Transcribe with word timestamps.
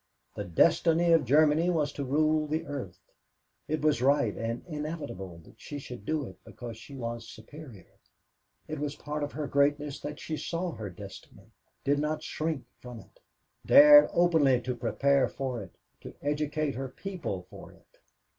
The 0.33 0.45
destiny 0.45 1.11
of 1.13 1.25
Germany 1.25 1.69
was 1.69 1.91
to 1.93 2.03
rule 2.03 2.47
the 2.47 2.65
earth. 2.65 2.97
It 3.67 3.83
was 3.83 4.01
right 4.01 4.35
and 4.35 4.65
inevitable 4.67 5.37
that 5.45 5.61
she 5.61 5.77
should 5.77 6.05
do 6.07 6.25
it 6.25 6.43
because 6.43 6.75
she 6.75 6.95
was 6.95 7.27
superior. 7.29 7.99
It 8.67 8.79
was 8.79 8.95
part 8.95 9.21
of 9.23 9.33
her 9.33 9.45
greatness 9.45 9.99
that 9.99 10.19
she 10.19 10.37
saw 10.37 10.71
her 10.71 10.89
destiny, 10.89 11.51
did 11.83 11.99
not 11.99 12.23
shrink 12.23 12.65
from 12.79 12.99
it, 12.99 13.19
dared 13.63 14.09
openly 14.11 14.59
to 14.61 14.75
prepare 14.75 15.27
for 15.29 15.61
it, 15.61 15.75
to 16.01 16.15
educate 16.23 16.73
her 16.73 16.89
people 16.89 17.45
for 17.51 17.71
it. 17.71 17.99